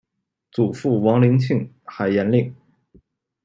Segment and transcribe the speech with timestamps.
[0.51, 2.51] 祖父王灵庆，海盐令。